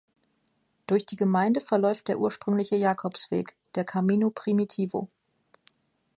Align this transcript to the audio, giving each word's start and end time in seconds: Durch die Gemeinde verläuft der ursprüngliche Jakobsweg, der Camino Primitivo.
Durch 0.87 1.05
die 1.05 1.15
Gemeinde 1.15 1.61
verläuft 1.61 2.07
der 2.07 2.17
ursprüngliche 2.17 2.75
Jakobsweg, 2.75 3.55
der 3.75 3.83
Camino 3.85 4.31
Primitivo. 4.31 5.09